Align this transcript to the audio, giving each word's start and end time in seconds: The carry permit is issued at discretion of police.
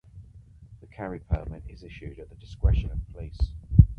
The 0.79 0.87
carry 0.87 1.19
permit 1.19 1.61
is 1.69 1.83
issued 1.83 2.17
at 2.17 2.39
discretion 2.39 2.89
of 2.89 2.97
police. 3.13 3.51